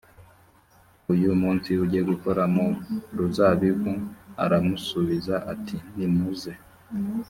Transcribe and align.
uyu 1.13 1.29
munsi 1.41 1.69
ujye 1.83 2.01
gukora 2.09 2.43
mu 2.55 2.67
ruzabibu 3.17 3.93
aramusubiza 4.43 5.35
ati 5.53 5.77
nimuze 5.95 6.51